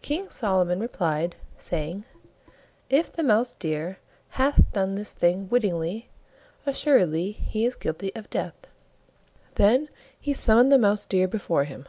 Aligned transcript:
King 0.00 0.30
Solomon 0.30 0.78
replied, 0.78 1.34
saying, 1.58 2.04
"If 2.88 3.10
the 3.10 3.24
Mouse 3.24 3.52
deer 3.52 3.98
hath 4.38 4.70
done 4.72 4.94
this 4.94 5.12
thing 5.12 5.48
wittingly, 5.48 6.08
assuredly 6.64 7.32
he 7.32 7.66
is 7.66 7.74
guilty 7.74 8.14
of 8.14 8.30
death." 8.30 8.70
Then 9.56 9.88
he 10.20 10.32
summoned 10.34 10.70
the 10.70 10.78
Mouse 10.78 11.04
deer 11.04 11.26
before 11.26 11.64
him. 11.64 11.88